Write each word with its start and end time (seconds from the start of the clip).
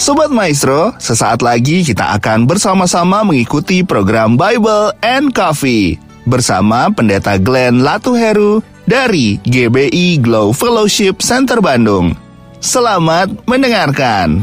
Sobat 0.00 0.32
Maestro, 0.32 0.96
sesaat 0.96 1.44
lagi 1.44 1.84
kita 1.84 2.16
akan 2.16 2.48
bersama-sama 2.48 3.20
mengikuti 3.20 3.84
program 3.84 4.32
Bible 4.32 4.96
and 5.04 5.28
Coffee 5.36 6.00
bersama 6.24 6.88
Pendeta 6.88 7.36
Glenn 7.36 7.84
Latuheru 7.84 8.64
dari 8.88 9.36
GBI 9.44 10.24
Glow 10.24 10.56
Fellowship 10.56 11.20
Center 11.20 11.60
Bandung. 11.60 12.16
Selamat 12.64 13.28
mendengarkan. 13.44 14.40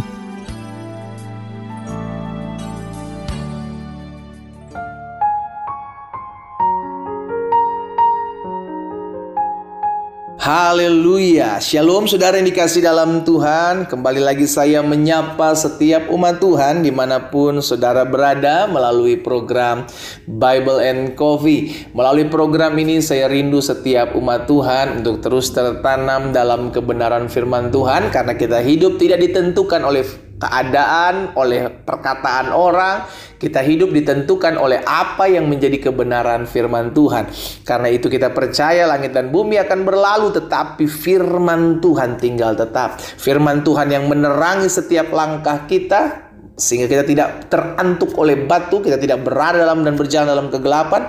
Haleluya, 10.47 11.59
Shalom 11.59 12.07
saudara 12.07 12.39
yang 12.39 12.47
dikasih 12.47 12.79
dalam 12.79 13.27
Tuhan. 13.27 13.83
Kembali 13.83 14.23
lagi 14.23 14.47
saya 14.47 14.79
menyapa 14.79 15.51
setiap 15.51 16.07
umat 16.07 16.39
Tuhan 16.39 16.87
Di 16.87 16.91
mana 16.95 17.19
pun 17.19 17.59
saudara 17.59 18.07
berada 18.07 18.63
melalui 18.63 19.19
program 19.19 19.83
Bible 20.23 20.79
and 20.79 21.19
Coffee. 21.19 21.91
Melalui 21.91 22.31
program 22.31 22.79
ini 22.79 23.03
saya 23.03 23.27
rindu 23.27 23.59
setiap 23.59 24.15
umat 24.15 24.47
Tuhan 24.47 25.03
Untuk 25.03 25.19
terus 25.19 25.51
tertanam 25.51 26.31
dalam 26.31 26.71
kebenaran 26.71 27.27
firman 27.27 27.67
Tuhan 27.67 28.07
Karena 28.15 28.31
kita 28.31 28.63
hidup 28.63 28.95
tidak 29.03 29.19
ditentukan 29.19 29.83
oleh 29.83 30.26
keadaan, 30.37 31.33
oleh 31.33 31.69
perkataan 31.69 32.53
orang. 32.53 33.09
Kita 33.37 33.61
hidup 33.61 33.93
ditentukan 33.93 34.57
oleh 34.57 34.81
apa 34.81 35.29
yang 35.29 35.45
menjadi 35.45 35.89
kebenaran 35.89 36.49
firman 36.49 36.89
Tuhan. 36.89 37.29
Karena 37.61 37.89
itu 37.93 38.09
kita 38.09 38.33
percaya 38.33 38.89
langit 38.89 39.13
dan 39.13 39.29
bumi 39.29 39.61
akan 39.61 39.85
berlalu 39.85 40.33
tetapi 40.33 40.89
firman 40.89 41.77
Tuhan 41.77 42.17
tinggal 42.17 42.57
tetap. 42.57 42.97
Firman 42.97 43.61
Tuhan 43.61 43.93
yang 43.93 44.09
menerangi 44.09 44.69
setiap 44.69 45.13
langkah 45.13 45.69
kita 45.69 46.25
sehingga 46.57 46.89
kita 46.89 47.03
tidak 47.05 47.29
terantuk 47.53 48.17
oleh 48.17 48.33
batu, 48.49 48.81
kita 48.81 48.97
tidak 48.97 49.21
berada 49.21 49.61
dalam 49.61 49.85
dan 49.85 49.93
berjalan 49.93 50.25
dalam 50.25 50.49
kegelapan, 50.49 51.05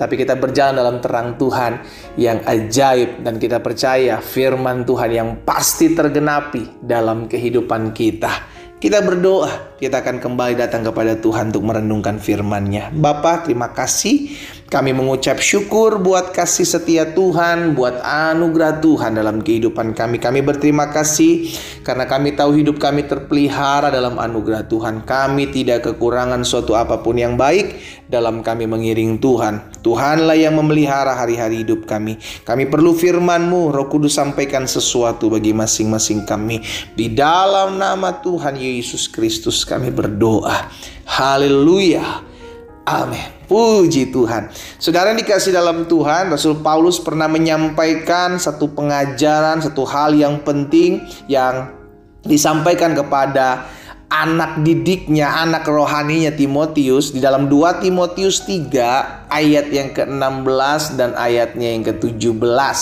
tapi 0.00 0.16
kita 0.16 0.40
berjalan 0.40 0.72
dalam 0.72 0.96
terang 1.04 1.36
Tuhan 1.36 1.84
yang 2.16 2.40
ajaib 2.40 3.20
dan 3.20 3.36
kita 3.36 3.60
percaya 3.60 4.24
firman 4.24 4.88
Tuhan 4.88 5.10
yang 5.12 5.28
pasti 5.44 5.92
tergenapi 5.92 6.80
dalam 6.80 7.28
kehidupan 7.28 7.92
kita. 7.92 8.55
Kita 8.76 9.00
berdoa, 9.00 9.75
kita 9.76 10.00
akan 10.00 10.24
kembali 10.24 10.56
datang 10.56 10.88
kepada 10.88 11.20
Tuhan 11.20 11.52
untuk 11.52 11.68
merenungkan 11.68 12.16
firman-Nya. 12.16 12.96
Bapak, 12.96 13.44
terima 13.44 13.76
kasih. 13.76 14.32
Kami 14.66 14.90
mengucap 14.90 15.38
syukur 15.38 16.02
buat 16.02 16.34
kasih 16.34 16.66
setia 16.66 17.14
Tuhan, 17.14 17.78
buat 17.78 18.02
anugerah 18.02 18.82
Tuhan 18.82 19.14
dalam 19.14 19.38
kehidupan 19.38 19.94
kami. 19.94 20.18
Kami 20.18 20.42
berterima 20.42 20.90
kasih 20.90 21.54
karena 21.86 22.08
kami 22.10 22.34
tahu 22.34 22.58
hidup 22.58 22.82
kami 22.82 23.06
terpelihara 23.06 23.94
dalam 23.94 24.18
anugerah 24.18 24.66
Tuhan. 24.66 25.06
Kami 25.06 25.54
tidak 25.54 25.86
kekurangan 25.86 26.42
suatu 26.42 26.74
apa 26.74 26.98
pun 26.98 27.14
yang 27.14 27.38
baik 27.38 27.78
dalam 28.10 28.42
kami 28.42 28.66
mengiring 28.66 29.22
Tuhan. 29.22 29.82
Tuhanlah 29.82 30.34
yang 30.34 30.58
memelihara 30.58 31.14
hari-hari 31.14 31.62
hidup 31.62 31.86
kami. 31.86 32.18
Kami 32.42 32.66
perlu 32.66 32.90
firman-Mu, 32.90 33.70
Roh 33.70 33.86
Kudus 33.86 34.18
sampaikan 34.18 34.66
sesuatu 34.66 35.30
bagi 35.30 35.54
masing-masing 35.54 36.26
kami. 36.26 36.58
Di 36.98 37.06
dalam 37.14 37.78
nama 37.78 38.18
Tuhan 38.18 38.58
Yesus 38.58 39.06
Kristus 39.06 39.65
kami 39.66 39.90
berdoa. 39.90 40.70
Haleluya. 41.04 42.22
Amin. 42.86 43.34
Puji 43.50 44.14
Tuhan. 44.14 44.50
Saudara 44.78 45.10
yang 45.10 45.18
dikasih 45.18 45.54
dalam 45.54 45.86
Tuhan, 45.90 46.30
Rasul 46.30 46.62
Paulus 46.62 47.02
pernah 47.02 47.26
menyampaikan 47.26 48.38
satu 48.38 48.70
pengajaran, 48.74 49.62
satu 49.62 49.82
hal 49.86 50.14
yang 50.14 50.42
penting 50.42 51.02
yang 51.26 51.70
disampaikan 52.22 52.94
kepada 52.94 53.70
anak 54.06 54.62
didiknya, 54.62 55.30
anak 55.42 55.66
rohaninya 55.66 56.30
Timotius 56.30 57.10
di 57.10 57.18
dalam 57.18 57.50
2 57.50 57.82
Timotius 57.82 58.46
3 58.46 59.30
ayat 59.30 59.66
yang 59.70 59.90
ke-16 59.90 60.82
dan 60.94 61.10
ayatnya 61.18 61.74
yang 61.74 61.82
ke-17. 61.82 62.78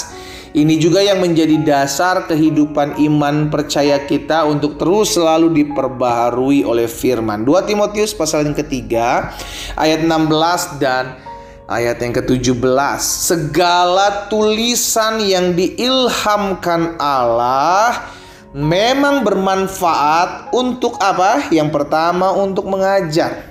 Ini 0.55 0.79
juga 0.79 1.03
yang 1.03 1.19
menjadi 1.19 1.67
dasar 1.67 2.31
kehidupan 2.31 3.03
iman 3.11 3.51
percaya 3.51 3.99
kita 4.07 4.47
untuk 4.47 4.79
terus 4.79 5.19
selalu 5.19 5.51
diperbaharui 5.51 6.63
oleh 6.63 6.87
firman. 6.87 7.43
2 7.43 7.67
Timotius 7.67 8.15
pasal 8.15 8.47
yang 8.47 8.55
ketiga 8.55 9.35
ayat 9.75 10.07
16 10.07 10.79
dan 10.79 11.19
ayat 11.67 11.99
yang 11.99 12.15
ke-17. 12.15 12.55
Segala 13.03 14.31
tulisan 14.31 15.27
yang 15.27 15.59
diilhamkan 15.59 17.03
Allah 17.03 18.15
memang 18.55 19.27
bermanfaat 19.27 20.55
untuk 20.55 21.03
apa? 21.03 21.51
Yang 21.51 21.83
pertama 21.83 22.31
untuk 22.31 22.71
mengajar. 22.71 23.43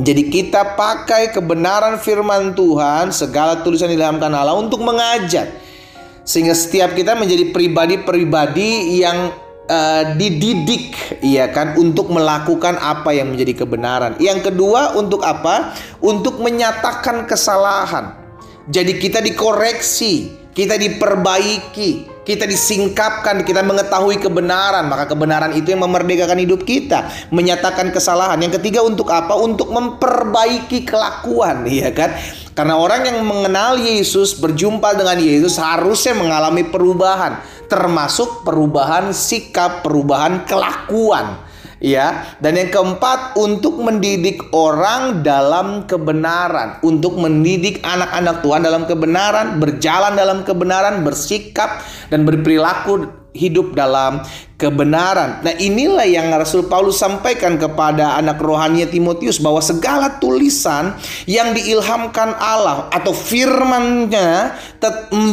Jadi 0.00 0.32
kita 0.32 0.80
pakai 0.80 1.28
kebenaran 1.28 2.00
firman 2.00 2.56
Tuhan, 2.56 3.12
segala 3.12 3.60
tulisan 3.60 3.92
diilhamkan 3.92 4.32
Allah 4.32 4.56
untuk 4.56 4.80
mengajar 4.80 5.60
sehingga 6.24 6.56
setiap 6.56 6.96
kita 6.96 7.12
menjadi 7.14 7.52
pribadi-pribadi 7.52 8.98
yang 9.00 9.32
uh, 9.68 10.02
dididik 10.16 10.96
ya 11.20 11.48
kan 11.52 11.76
untuk 11.76 12.08
melakukan 12.08 12.80
apa 12.80 13.12
yang 13.12 13.32
menjadi 13.32 13.64
kebenaran. 13.64 14.16
Yang 14.16 14.50
kedua 14.50 14.96
untuk 14.96 15.20
apa? 15.24 15.76
Untuk 16.00 16.40
menyatakan 16.40 17.28
kesalahan. 17.28 18.16
Jadi 18.64 18.96
kita 18.96 19.20
dikoreksi, 19.20 20.32
kita 20.56 20.80
diperbaiki, 20.80 22.08
kita 22.24 22.48
disingkapkan, 22.48 23.44
kita 23.44 23.60
mengetahui 23.60 24.16
kebenaran, 24.16 24.88
maka 24.88 25.04
kebenaran 25.04 25.52
itu 25.52 25.76
yang 25.76 25.84
memerdekakan 25.84 26.40
hidup 26.40 26.64
kita, 26.64 27.04
menyatakan 27.28 27.92
kesalahan. 27.92 28.40
Yang 28.40 28.64
ketiga 28.64 28.80
untuk 28.80 29.12
apa? 29.12 29.36
Untuk 29.36 29.68
memperbaiki 29.68 30.88
kelakuan, 30.88 31.68
ya 31.68 31.92
kan? 31.92 32.16
Karena 32.54 32.78
orang 32.78 33.02
yang 33.02 33.18
mengenal 33.26 33.82
Yesus, 33.82 34.38
berjumpa 34.38 34.94
dengan 34.94 35.18
Yesus 35.18 35.58
harusnya 35.58 36.14
mengalami 36.14 36.62
perubahan, 36.62 37.42
termasuk 37.66 38.46
perubahan 38.46 39.10
sikap, 39.10 39.82
perubahan 39.82 40.46
kelakuan. 40.46 41.43
Ya, 41.82 42.36
dan 42.38 42.54
yang 42.54 42.70
keempat 42.70 43.34
untuk 43.34 43.82
mendidik 43.82 44.40
orang 44.54 45.26
dalam 45.26 45.84
kebenaran, 45.90 46.78
untuk 46.86 47.18
mendidik 47.18 47.82
anak-anak 47.82 48.40
Tuhan 48.46 48.62
dalam 48.62 48.82
kebenaran, 48.86 49.58
berjalan 49.58 50.14
dalam 50.14 50.46
kebenaran, 50.46 51.02
bersikap 51.02 51.82
dan 52.08 52.22
berperilaku 52.22 53.24
hidup 53.34 53.74
dalam 53.74 54.22
kebenaran. 54.54 55.42
Nah, 55.42 55.54
inilah 55.58 56.06
yang 56.06 56.30
Rasul 56.30 56.70
Paulus 56.70 57.02
sampaikan 57.02 57.58
kepada 57.58 58.14
anak 58.14 58.38
rohani 58.38 58.86
Timotius 58.86 59.42
bahwa 59.42 59.58
segala 59.58 60.22
tulisan 60.22 60.94
yang 61.26 61.50
diilhamkan 61.52 62.32
Allah 62.38 62.86
atau 62.94 63.10
firman-Nya 63.10 64.54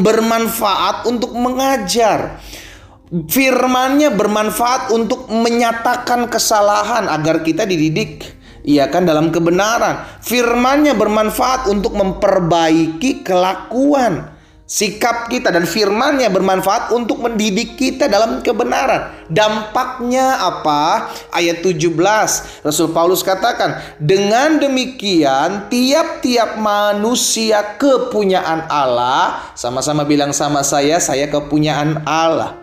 bermanfaat 0.01 1.05
untuk 1.05 1.31
mengajar. 1.37 2.41
Firman-Nya 3.11 4.15
bermanfaat 4.15 4.95
untuk 4.95 5.27
menyatakan 5.27 6.31
kesalahan 6.31 7.11
agar 7.11 7.43
kita 7.43 7.67
dididik 7.67 8.39
Iya 8.61 8.93
kan 8.93 9.09
dalam 9.09 9.33
kebenaran. 9.33 10.21
Firman-Nya 10.21 10.93
bermanfaat 10.93 11.65
untuk 11.65 11.97
memperbaiki 11.97 13.25
kelakuan 13.25 14.29
sikap 14.71 15.27
kita 15.27 15.51
dan 15.51 15.67
firmannya 15.67 16.31
bermanfaat 16.31 16.95
untuk 16.95 17.19
mendidik 17.19 17.75
kita 17.75 18.07
dalam 18.07 18.39
kebenaran. 18.39 19.11
Dampaknya 19.27 20.39
apa? 20.39 21.11
Ayat 21.35 21.59
17 21.59 21.91
Rasul 22.63 22.95
Paulus 22.95 23.19
katakan, 23.19 23.83
dengan 23.99 24.63
demikian 24.63 25.67
tiap-tiap 25.67 26.55
manusia 26.55 27.75
kepunyaan 27.75 28.63
Allah, 28.71 29.51
sama-sama 29.59 30.07
bilang 30.07 30.31
sama 30.31 30.63
saya, 30.63 31.03
saya 31.03 31.27
kepunyaan 31.27 32.07
Allah. 32.07 32.60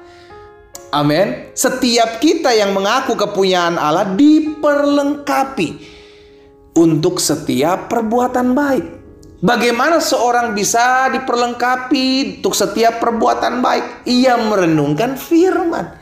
Amin. 0.89 1.53
Setiap 1.53 2.17
kita 2.17 2.49
yang 2.57 2.73
mengaku 2.73 3.13
kepunyaan 3.13 3.77
Allah 3.77 4.09
diperlengkapi 4.17 5.69
untuk 6.77 7.21
setiap 7.21 7.93
perbuatan 7.93 8.57
baik. 8.57 8.87
Bagaimana 9.39 10.03
seorang 10.03 10.51
bisa 10.51 11.13
diperlengkapi 11.15 12.41
untuk 12.41 12.57
setiap 12.57 12.99
perbuatan 12.99 13.63
baik? 13.63 14.09
Ia 14.09 14.35
merenungkan 14.35 15.15
firman. 15.15 15.95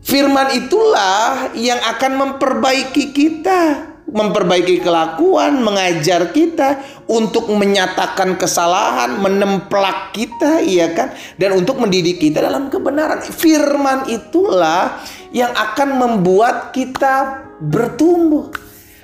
Firman 0.00 0.52
itulah 0.52 1.54
yang 1.54 1.78
akan 1.78 2.12
memperbaiki 2.18 3.14
kita, 3.14 3.89
memperbaiki 4.10 4.82
kelakuan, 4.82 5.62
mengajar 5.62 6.34
kita 6.34 6.82
untuk 7.06 7.48
menyatakan 7.50 8.34
kesalahan, 8.34 9.22
menemplak 9.22 10.10
kita, 10.10 10.60
iya 10.62 10.90
kan? 10.90 11.14
Dan 11.38 11.62
untuk 11.62 11.78
mendidik 11.78 12.18
kita 12.18 12.42
dalam 12.42 12.66
kebenaran. 12.68 13.22
Firman 13.22 14.10
itulah 14.10 14.98
yang 15.30 15.54
akan 15.54 15.88
membuat 15.96 16.74
kita 16.74 17.46
bertumbuh. 17.62 18.50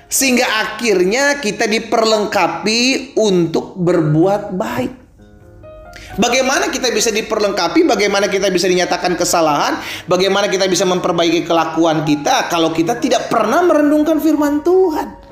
Sehingga 0.07 0.47
akhirnya 0.47 1.43
kita 1.43 1.67
diperlengkapi 1.67 3.15
untuk 3.19 3.75
berbuat 3.75 4.55
baik. 4.55 5.06
Bagaimana 6.17 6.73
kita 6.73 6.89
bisa 6.89 7.13
diperlengkapi, 7.13 7.85
bagaimana 7.85 8.33
kita 8.33 8.49
bisa 8.49 8.65
dinyatakan 8.65 9.21
kesalahan, 9.21 9.81
bagaimana 10.09 10.49
kita 10.49 10.65
bisa 10.65 10.89
memperbaiki 10.89 11.45
kelakuan 11.45 12.09
kita 12.09 12.49
kalau 12.49 12.73
kita 12.73 12.97
tidak 12.97 13.29
pernah 13.29 13.61
merenungkan 13.61 14.17
firman 14.17 14.65
Tuhan. 14.65 15.29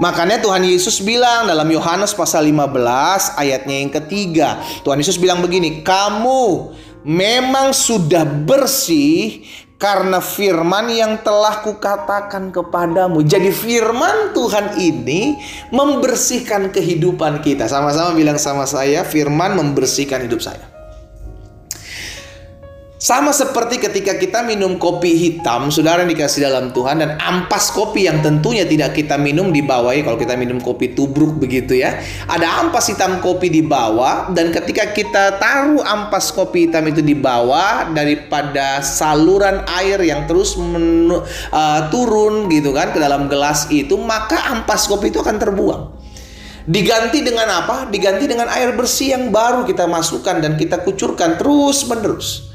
Makanya 0.00 0.40
Tuhan 0.40 0.64
Yesus 0.64 1.04
bilang 1.04 1.44
dalam 1.44 1.68
Yohanes 1.68 2.16
pasal 2.16 2.48
15 2.48 3.36
ayatnya 3.36 3.76
yang 3.84 3.92
ketiga. 3.92 4.58
Tuhan 4.80 4.96
Yesus 4.96 5.20
bilang 5.20 5.44
begini, 5.44 5.84
"Kamu 5.84 6.72
memang 7.04 7.76
sudah 7.76 8.24
bersih 8.24 9.44
karena 9.82 10.22
firman 10.22 10.86
yang 10.86 11.18
telah 11.26 11.58
kukatakan 11.66 12.54
kepadamu." 12.54 13.26
Jadi 13.26 13.50
firman 13.50 14.30
Tuhan 14.30 14.78
ini 14.78 15.42
membersihkan 15.74 16.70
kehidupan 16.70 17.42
kita. 17.42 17.66
Sama-sama 17.66 18.14
bilang 18.14 18.38
sama 18.38 18.62
saya, 18.62 19.02
firman 19.02 19.58
membersihkan 19.58 20.22
hidup 20.30 20.38
saya. 20.38 20.71
Sama 23.02 23.34
seperti 23.34 23.82
ketika 23.82 24.14
kita 24.14 24.46
minum 24.46 24.78
kopi 24.78 25.18
hitam, 25.18 25.74
saudara 25.74 26.06
yang 26.06 26.14
dikasih 26.14 26.46
dalam 26.46 26.70
Tuhan 26.70 27.02
dan 27.02 27.18
ampas 27.18 27.74
kopi 27.74 28.06
yang 28.06 28.22
tentunya 28.22 28.62
tidak 28.62 28.94
kita 28.94 29.18
minum 29.18 29.50
di 29.50 29.58
bawah 29.58 29.90
kalau 30.06 30.14
kita 30.14 30.38
minum 30.38 30.62
kopi 30.62 30.94
tubruk 30.94 31.34
begitu 31.34 31.82
ya. 31.82 31.98
Ada 32.30 32.62
ampas 32.62 32.86
hitam 32.94 33.18
kopi 33.18 33.50
di 33.50 33.58
bawah 33.58 34.30
dan 34.30 34.54
ketika 34.54 34.94
kita 34.94 35.34
taruh 35.42 35.82
ampas 35.82 36.30
kopi 36.30 36.70
hitam 36.70 36.86
itu 36.86 37.02
di 37.02 37.18
bawah 37.18 37.90
daripada 37.90 38.78
saluran 38.86 39.66
air 39.82 39.98
yang 40.06 40.30
terus 40.30 40.54
menu, 40.54 41.26
uh, 41.50 41.90
turun 41.90 42.46
gitu 42.54 42.70
kan 42.70 42.94
ke 42.94 43.02
dalam 43.02 43.26
gelas 43.26 43.66
itu, 43.74 43.98
maka 43.98 44.46
ampas 44.54 44.86
kopi 44.86 45.10
itu 45.10 45.18
akan 45.18 45.42
terbuang. 45.42 45.82
Diganti 46.70 47.18
dengan 47.26 47.50
apa? 47.50 47.90
Diganti 47.90 48.30
dengan 48.30 48.46
air 48.46 48.70
bersih 48.78 49.18
yang 49.18 49.34
baru 49.34 49.66
kita 49.66 49.90
masukkan 49.90 50.38
dan 50.38 50.54
kita 50.54 50.86
kucurkan 50.86 51.34
terus 51.34 51.82
menerus. 51.90 52.51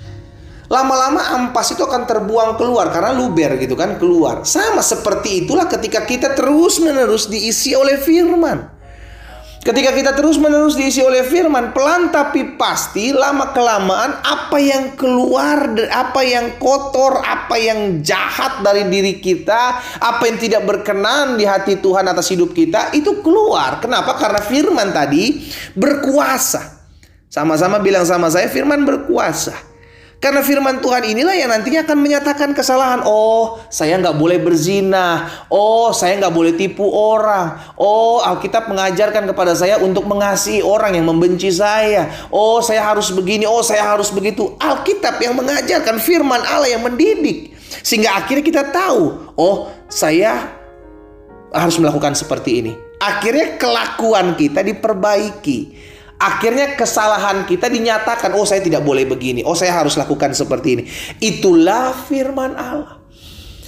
Lama-lama 0.67 1.23
ampas 1.31 1.71
itu 1.71 1.79
akan 1.79 2.03
terbuang 2.03 2.59
keluar 2.59 2.91
karena 2.91 3.15
luber 3.15 3.55
gitu 3.55 3.79
kan 3.79 3.95
keluar. 3.95 4.43
Sama 4.43 4.83
seperti 4.83 5.47
itulah 5.47 5.63
ketika 5.71 6.03
kita 6.03 6.35
terus-menerus 6.35 7.31
diisi 7.31 7.71
oleh 7.71 7.95
firman. 7.95 8.77
Ketika 9.67 9.91
kita 9.91 10.15
terus-menerus 10.15 10.79
diisi 10.79 11.03
oleh 11.03 11.27
firman, 11.27 11.75
pelan 11.75 12.07
tapi 12.07 12.55
pasti 12.55 13.11
lama 13.11 13.51
kelamaan 13.51 14.15
apa 14.23 14.55
yang 14.63 14.95
keluar, 14.95 15.75
apa 15.91 16.23
yang 16.23 16.55
kotor, 16.55 17.19
apa 17.19 17.59
yang 17.59 17.99
jahat 17.99 18.63
dari 18.63 18.87
diri 18.87 19.19
kita, 19.19 19.75
apa 19.99 20.23
yang 20.23 20.39
tidak 20.39 20.63
berkenan 20.63 21.35
di 21.35 21.43
hati 21.43 21.83
Tuhan 21.83 22.07
atas 22.07 22.31
hidup 22.31 22.55
kita 22.55 22.95
itu 22.95 23.19
keluar. 23.19 23.83
Kenapa? 23.83 24.15
Karena 24.15 24.39
firman 24.39 24.95
tadi 24.95 25.51
berkuasa. 25.75 26.79
Sama-sama 27.27 27.83
bilang 27.83 28.07
sama 28.07 28.31
saya, 28.31 28.47
firman 28.47 28.87
berkuasa. 28.87 29.66
Karena 30.17 30.41
firman 30.41 30.81
Tuhan 30.81 31.05
inilah 31.05 31.37
yang 31.37 31.53
nantinya 31.53 31.85
akan 31.85 31.97
menyatakan 32.01 32.49
kesalahan. 32.57 33.05
Oh, 33.05 33.61
saya 33.69 34.01
nggak 34.01 34.17
boleh 34.17 34.41
berzina. 34.41 35.29
Oh, 35.45 35.93
saya 35.93 36.17
nggak 36.17 36.33
boleh 36.33 36.57
tipu 36.57 36.89
orang. 36.89 37.77
Oh, 37.77 38.17
Alkitab 38.25 38.65
mengajarkan 38.65 39.29
kepada 39.29 39.53
saya 39.53 39.77
untuk 39.77 40.09
mengasihi 40.09 40.65
orang 40.65 40.97
yang 40.97 41.05
membenci 41.05 41.53
saya. 41.53 42.09
Oh, 42.33 42.65
saya 42.65 42.81
harus 42.81 43.13
begini. 43.13 43.45
Oh, 43.45 43.61
saya 43.61 43.85
harus 43.85 44.09
begitu. 44.09 44.57
Alkitab 44.57 45.21
yang 45.21 45.37
mengajarkan 45.37 46.01
firman 46.01 46.41
Allah 46.49 46.73
yang 46.73 46.81
mendidik. 46.81 47.53
Sehingga 47.85 48.17
akhirnya 48.17 48.41
kita 48.41 48.63
tahu, 48.73 49.31
oh, 49.37 49.69
saya 49.85 50.49
harus 51.53 51.77
melakukan 51.77 52.17
seperti 52.17 52.65
ini. 52.65 52.73
Akhirnya 52.97 53.61
kelakuan 53.61 54.33
kita 54.33 54.65
diperbaiki. 54.65 55.59
Akhirnya 56.17 56.73
kesalahan 56.73 57.45
kita 57.45 57.69
dinyatakan, 57.69 58.33
oh 58.33 58.41
saya 58.41 58.65
tidak 58.65 58.81
boleh 58.81 59.05
begini, 59.05 59.45
oh 59.45 59.53
saya 59.53 59.77
harus 59.77 59.93
lakukan 59.93 60.33
seperti 60.33 60.67
ini. 60.73 60.83
Itulah 61.21 61.93
firman 61.93 62.57
Allah. 62.57 62.96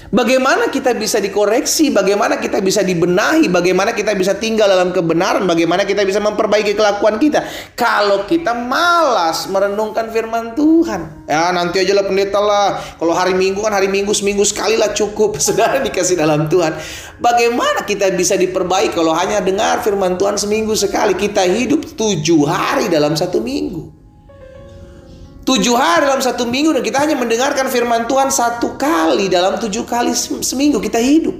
Bagaimana 0.10 0.74
kita 0.74 0.98
bisa 0.98 1.22
dikoreksi, 1.22 1.94
bagaimana 1.94 2.42
kita 2.42 2.58
bisa 2.66 2.82
dibenahi, 2.82 3.46
bagaimana 3.46 3.94
kita 3.94 4.18
bisa 4.18 4.34
tinggal 4.34 4.66
dalam 4.66 4.90
kebenaran, 4.90 5.46
bagaimana 5.46 5.86
kita 5.86 6.02
bisa 6.02 6.18
memperbaiki 6.18 6.74
kelakuan 6.74 7.22
kita. 7.22 7.46
Kalau 7.78 8.26
kita 8.26 8.58
malas 8.58 9.46
merenungkan 9.54 10.10
firman 10.10 10.58
Tuhan. 10.58 11.30
Ya 11.30 11.54
nanti 11.54 11.86
aja 11.86 11.94
lah 11.94 12.10
pendeta 12.10 12.42
lah. 12.42 12.82
Kalau 12.98 13.14
hari 13.14 13.38
minggu 13.38 13.62
kan 13.62 13.70
hari 13.70 13.86
minggu 13.86 14.10
seminggu 14.10 14.42
sekali 14.50 14.82
lah 14.82 14.98
cukup. 14.98 15.38
Saudara 15.46 15.78
dikasih 15.78 16.18
dalam 16.18 16.50
Tuhan. 16.50 16.74
Bagaimana 17.22 17.86
kita 17.86 18.10
bisa 18.18 18.34
diperbaiki 18.34 18.98
kalau 18.98 19.14
hanya 19.14 19.46
dengar 19.46 19.86
firman 19.86 20.18
Tuhan 20.18 20.42
seminggu 20.42 20.74
sekali. 20.74 21.14
Kita 21.14 21.46
hidup 21.46 21.86
tujuh 21.94 22.50
hari 22.50 22.90
dalam 22.90 23.14
satu 23.14 23.46
minggu. 23.46 23.99
Tujuh 25.50 25.74
hari 25.74 26.06
dalam 26.06 26.22
satu 26.22 26.46
minggu 26.46 26.78
dan 26.78 26.86
kita 26.86 27.02
hanya 27.02 27.18
mendengarkan 27.18 27.74
firman 27.74 28.06
Tuhan 28.06 28.30
satu 28.30 28.78
kali 28.78 29.34
dalam 29.34 29.58
tujuh 29.58 29.82
kali 29.82 30.14
seminggu 30.46 30.78
kita 30.78 31.02
hidup. 31.02 31.34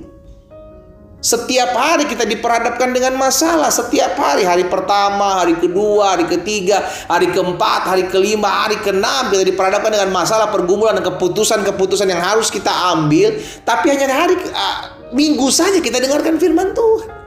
Setiap 1.22 1.78
hari 1.78 2.10
kita 2.10 2.26
diperhadapkan 2.26 2.90
dengan 2.90 3.22
masalah. 3.22 3.70
Setiap 3.70 4.18
hari, 4.18 4.50
hari 4.50 4.66
pertama, 4.66 5.46
hari 5.46 5.54
kedua, 5.62 6.18
hari 6.18 6.26
ketiga, 6.26 6.82
hari 7.06 7.30
keempat, 7.30 7.86
hari 7.86 8.10
kelima, 8.10 8.66
hari 8.66 8.82
keenam 8.82 9.30
kita 9.30 9.46
diperhadapkan 9.46 9.94
dengan 9.94 10.10
masalah, 10.10 10.50
pergumulan 10.50 10.98
dan 10.98 11.06
keputusan-keputusan 11.06 12.10
yang 12.10 12.24
harus 12.26 12.50
kita 12.50 12.74
ambil. 12.98 13.38
Tapi 13.62 13.94
hanya 13.94 14.10
hari 14.10 14.42
uh, 14.42 15.06
minggu 15.14 15.54
saja 15.54 15.78
kita 15.78 16.02
dengarkan 16.02 16.42
firman 16.42 16.74
Tuhan. 16.74 17.19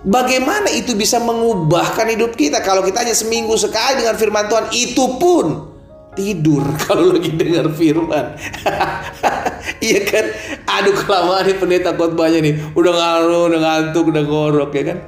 Bagaimana 0.00 0.72
itu 0.72 0.96
bisa 0.96 1.20
mengubahkan 1.20 2.08
hidup 2.08 2.32
kita 2.32 2.64
kalau 2.64 2.80
kita 2.80 3.04
hanya 3.04 3.12
seminggu 3.12 3.52
sekali 3.60 4.00
dengan 4.00 4.16
firman 4.16 4.48
Tuhan 4.48 4.72
itu 4.72 5.04
pun 5.20 5.76
tidur 6.16 6.64
kalau 6.88 7.12
lagi 7.12 7.28
dengar 7.36 7.68
firman. 7.76 8.32
iya 9.84 10.00
kan? 10.08 10.24
Aduh 10.80 10.96
kelamaan 11.04 11.44
nih 11.44 11.56
pendeta 11.60 11.92
khotbahnya 11.92 12.40
nih. 12.40 12.54
Udah 12.72 12.92
ngaruh, 12.96 13.42
udah 13.52 13.60
ngantuk, 13.60 14.08
udah 14.08 14.24
ngorok 14.24 14.72
ya 14.72 14.96
kan. 14.96 14.98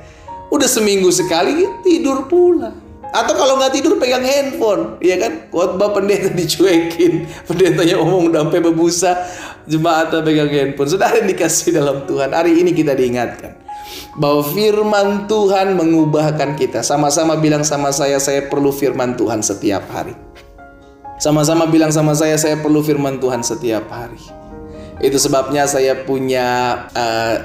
Udah 0.52 0.68
seminggu 0.68 1.08
sekali 1.08 1.64
tidur 1.80 2.28
pula. 2.28 2.76
Atau 3.16 3.32
kalau 3.32 3.56
nggak 3.60 3.72
tidur 3.76 3.96
pegang 3.96 4.24
handphone, 4.24 5.00
ya 5.00 5.16
kan? 5.16 5.48
Khotbah 5.48 5.96
pendeta 5.96 6.28
dicuekin, 6.36 7.28
pendetanya 7.48 7.96
omong 7.96 8.28
udah 8.28 8.44
sampai 8.44 8.60
berbusa, 8.60 9.16
jemaat 9.64 10.12
pegang 10.20 10.52
handphone. 10.52 10.88
Sudah 10.88 11.16
dikasih 11.16 11.80
dalam 11.80 12.04
Tuhan. 12.04 12.32
Hari 12.36 12.60
ini 12.60 12.76
kita 12.76 12.92
diingatkan 12.92 13.61
bahwa 14.16 14.44
firman 14.44 15.24
Tuhan 15.24 15.72
mengubahkan 15.76 16.56
kita. 16.56 16.84
Sama-sama 16.84 17.38
bilang 17.40 17.64
sama 17.64 17.88
saya, 17.94 18.20
saya 18.20 18.44
perlu 18.48 18.68
firman 18.68 19.16
Tuhan 19.16 19.40
setiap 19.40 19.88
hari. 19.88 20.12
Sama-sama 21.16 21.70
bilang 21.70 21.94
sama 21.94 22.12
saya, 22.12 22.36
saya 22.36 22.58
perlu 22.58 22.82
firman 22.82 23.22
Tuhan 23.22 23.40
setiap 23.40 23.88
hari. 23.88 24.20
Itu 25.00 25.16
sebabnya 25.16 25.64
saya 25.64 26.04
punya 26.04 26.76
uh, 26.92 27.36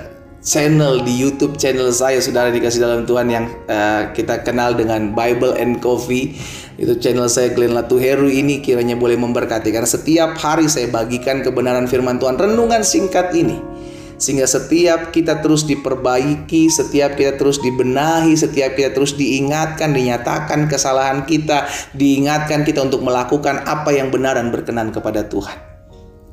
channel 0.43 1.01
di 1.01 1.13
YouTube 1.15 1.55
channel 1.57 1.89
saya 1.89 2.19
saudara 2.19 2.53
dikasih 2.53 2.83
dalam 2.83 3.07
Tuhan 3.07 3.27
yang 3.31 3.45
uh, 3.69 4.11
kita 4.11 4.43
kenal 4.43 4.75
dengan 4.75 5.15
Bible 5.15 5.55
and 5.55 5.79
Coffee. 5.79 6.35
Itu 6.77 6.99
channel 6.99 7.31
saya 7.31 7.53
Glenn 7.55 7.73
Latuheru 7.73 8.27
ini 8.29 8.59
kiranya 8.61 8.93
boleh 8.99 9.17
memberkati 9.17 9.71
karena 9.73 9.89
setiap 9.89 10.37
hari 10.37 10.69
saya 10.69 10.91
bagikan 10.91 11.41
kebenaran 11.41 11.89
firman 11.89 12.21
Tuhan 12.21 12.37
renungan 12.37 12.85
singkat 12.85 13.33
ini 13.33 13.76
sehingga 14.17 14.49
setiap 14.49 15.13
kita 15.13 15.39
terus 15.41 15.65
diperbaiki, 15.69 16.69
setiap 16.69 17.13
kita 17.13 17.37
terus 17.37 17.61
dibenahi, 17.61 18.33
setiap 18.33 18.73
kita 18.73 18.93
terus 18.93 19.13
diingatkan, 19.13 19.93
dinyatakan 19.93 20.65
kesalahan 20.65 21.23
kita, 21.25 21.69
diingatkan 21.93 22.65
kita 22.65 22.81
untuk 22.81 23.05
melakukan 23.05 23.65
apa 23.65 23.93
yang 23.93 24.09
benar 24.09 24.37
dan 24.37 24.49
berkenan 24.49 24.89
kepada 24.89 25.25
Tuhan. 25.25 25.66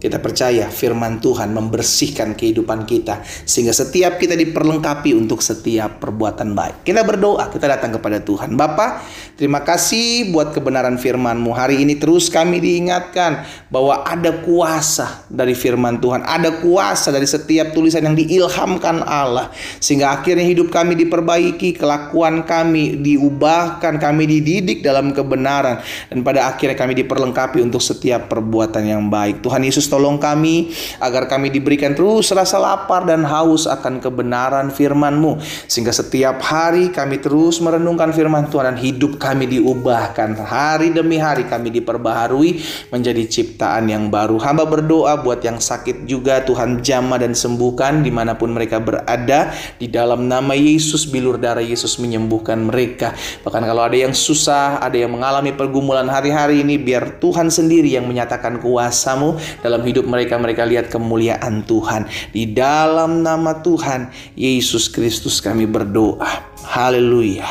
Kita 0.04 0.20
percaya 0.20 0.68
firman 0.68 1.16
Tuhan 1.16 1.56
membersihkan 1.56 2.36
kehidupan 2.36 2.84
kita 2.84 3.24
sehingga 3.24 3.72
setiap 3.72 4.20
kita 4.20 4.36
diperlengkapi 4.36 5.16
untuk 5.16 5.40
setiap 5.40 5.96
perbuatan 5.96 6.52
baik. 6.52 6.84
Kita 6.84 7.00
berdoa, 7.08 7.48
kita 7.48 7.64
datang 7.64 7.96
kepada 7.96 8.20
Tuhan. 8.20 8.52
Bapa, 8.52 9.00
terima 9.40 9.64
kasih 9.64 10.28
buat 10.28 10.52
kebenaran 10.52 11.00
firman-Mu. 11.00 11.56
Hari 11.56 11.80
ini 11.80 11.96
terus 11.96 12.28
kami 12.28 12.60
diingatkan 12.60 13.48
bahwa 13.72 14.04
ada 14.04 14.44
kuasa 14.44 15.24
dari 15.32 15.56
firman 15.56 15.96
Tuhan, 15.96 16.20
ada 16.20 16.52
kuasa 16.60 17.08
dari 17.08 17.24
setiap 17.24 17.72
tulisan 17.72 18.04
yang 18.04 18.12
diilhamkan 18.12 19.00
Allah 19.08 19.56
sehingga 19.80 20.20
akhirnya 20.20 20.44
hidup 20.44 20.68
kami 20.68 21.00
diperbaiki, 21.00 21.80
kelakuan 21.80 22.44
kami 22.44 23.00
diubahkan, 23.00 23.96
kami 23.96 24.28
dididik 24.28 24.84
dalam 24.84 25.16
kebenaran 25.16 25.80
dan 26.12 26.20
pada 26.20 26.52
akhirnya 26.52 26.76
kami 26.76 26.92
diperlengkapi 26.92 27.64
untuk 27.64 27.80
setiap 27.80 28.28
perbuatan 28.28 28.84
yang 28.84 29.08
baik. 29.08 29.40
Tuhan 29.40 29.64
Yesus 29.64 29.93
tolong 29.94 30.18
kami 30.18 30.74
agar 30.98 31.30
kami 31.30 31.54
diberikan 31.54 31.94
terus 31.94 32.34
rasa 32.34 32.58
lapar 32.58 33.06
dan 33.06 33.22
haus 33.22 33.70
akan 33.70 34.02
kebenaran 34.02 34.74
firman-Mu 34.74 35.38
sehingga 35.70 35.94
setiap 35.94 36.42
hari 36.42 36.90
kami 36.90 37.22
terus 37.22 37.62
merenungkan 37.62 38.10
firman 38.10 38.50
Tuhan 38.50 38.74
dan 38.74 38.78
hidup 38.82 39.22
kami 39.22 39.46
diubahkan 39.46 40.34
hari 40.42 40.90
demi 40.90 41.22
hari 41.22 41.46
kami 41.46 41.70
diperbaharui 41.70 42.58
menjadi 42.90 43.22
ciptaan 43.28 43.86
yang 43.86 44.10
baru. 44.10 44.42
Hamba 44.42 44.66
berdoa 44.66 45.20
buat 45.22 45.38
yang 45.46 45.62
sakit 45.62 46.10
juga 46.10 46.42
Tuhan 46.42 46.82
jamah 46.82 47.22
dan 47.22 47.36
sembuhkan 47.36 48.02
di 48.02 48.10
mana 48.10 48.34
pun 48.34 48.50
mereka 48.50 48.82
berada 48.82 49.54
di 49.78 49.86
dalam 49.86 50.26
nama 50.26 50.56
Yesus 50.56 51.06
bilur 51.06 51.38
darah 51.38 51.62
Yesus 51.62 52.00
menyembuhkan 52.02 52.58
mereka. 52.66 53.14
Bahkan 53.46 53.62
kalau 53.62 53.86
ada 53.86 53.94
yang 53.94 54.16
susah, 54.16 54.82
ada 54.82 54.96
yang 54.98 55.14
mengalami 55.14 55.54
pergumulan 55.54 56.08
hari-hari 56.10 56.64
ini 56.64 56.80
biar 56.80 57.22
Tuhan 57.22 57.52
sendiri 57.52 57.94
yang 57.94 58.08
menyatakan 58.08 58.58
kuasamu 58.58 59.36
hidup 59.84 60.08
mereka 60.08 60.40
mereka 60.40 60.64
lihat 60.64 60.88
kemuliaan 60.88 61.62
Tuhan. 61.68 62.08
Di 62.32 62.50
dalam 62.50 63.20
nama 63.20 63.60
Tuhan 63.60 64.10
Yesus 64.34 64.88
Kristus 64.88 65.38
kami 65.44 65.68
berdoa. 65.68 66.56
Haleluya. 66.64 67.46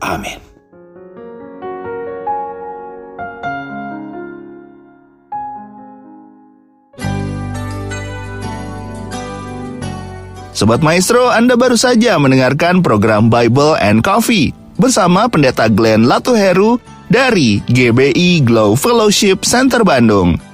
Amin. 0.00 0.38
Sobat 10.54 10.86
Maestro, 10.86 11.34
Anda 11.34 11.58
baru 11.58 11.74
saja 11.74 12.14
mendengarkan 12.14 12.78
program 12.78 13.26
Bible 13.26 13.74
and 13.82 14.06
Coffee 14.06 14.54
bersama 14.78 15.26
Pendeta 15.26 15.66
Glenn 15.66 16.06
Latuheru 16.06 16.78
dari 17.10 17.58
GBI 17.66 18.46
Glow 18.46 18.78
Fellowship 18.78 19.42
Center 19.42 19.82
Bandung. 19.82 20.53